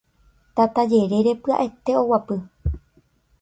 [0.55, 2.37] tata jerére pya'ete oguapy